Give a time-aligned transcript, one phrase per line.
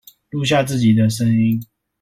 [0.31, 1.63] 錄下自己的聲音